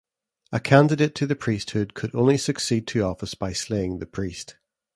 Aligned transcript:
A 0.51 0.59
candidate 0.59 1.13
to 1.13 1.27
the 1.27 1.35
priesthood 1.35 1.93
could 1.93 2.15
only 2.15 2.35
succeed 2.35 2.87
to 2.87 3.03
office 3.03 3.35
by 3.35 3.53
slaying 3.53 3.99
the 3.99 4.07
priest. 4.07 4.55